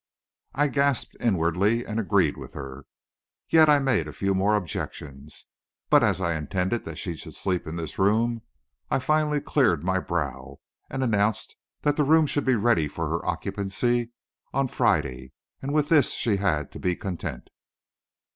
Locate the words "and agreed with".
1.85-2.53